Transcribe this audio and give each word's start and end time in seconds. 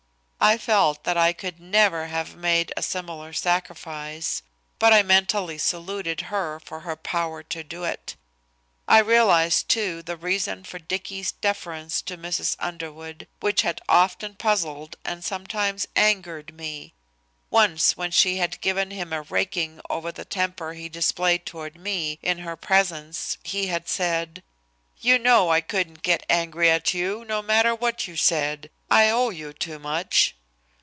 I 0.43 0.57
felt 0.57 1.03
that 1.03 1.17
I 1.17 1.33
could 1.33 1.59
never 1.59 2.07
have 2.07 2.35
made 2.35 2.73
a 2.75 2.81
similar 2.81 3.31
sacrifice, 3.31 4.41
but 4.79 4.91
I 4.91 5.03
mentally 5.03 5.59
saluted 5.59 6.19
her 6.33 6.59
for 6.59 6.79
her 6.79 6.95
power 6.95 7.43
to 7.43 7.63
do 7.63 7.83
it. 7.83 8.15
I 8.87 8.97
realized, 9.01 9.69
too, 9.69 10.01
the 10.01 10.17
reason 10.17 10.63
for 10.63 10.79
Dicky's 10.79 11.31
deference 11.31 12.01
to 12.01 12.17
Mrs. 12.17 12.55
Underwood, 12.57 13.27
which 13.39 13.61
had 13.61 13.81
often 13.87 14.33
puzzled 14.33 14.95
and 15.05 15.23
sometimes 15.23 15.87
angered 15.95 16.55
me. 16.55 16.95
Once 17.51 17.95
when 17.95 18.09
she 18.09 18.37
had 18.37 18.61
given 18.61 18.89
him 18.89 19.13
a 19.13 19.21
raking 19.21 19.79
over 19.91 20.07
for 20.07 20.11
the 20.11 20.25
temper 20.25 20.73
he 20.73 20.89
displayed 20.89 21.45
toward 21.45 21.77
me 21.79 22.17
in 22.23 22.39
her 22.39 22.55
presence, 22.55 23.37
he 23.43 23.67
had 23.67 23.87
said: 23.87 24.41
"You 25.03 25.17
know 25.17 25.49
I 25.49 25.61
couldn't 25.61 26.03
get 26.03 26.25
angry 26.29 26.69
at 26.69 26.93
you, 26.93 27.25
no 27.25 27.41
matter 27.41 27.73
what 27.73 28.07
you 28.07 28.15
said; 28.15 28.69
I 28.87 29.09
owe 29.09 29.31
you 29.31 29.51
too 29.51 29.79
much." 29.79 30.35